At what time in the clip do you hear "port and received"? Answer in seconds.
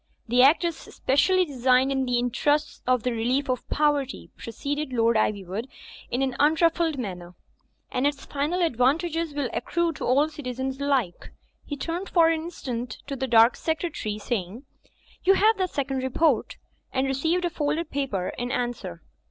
16.09-17.45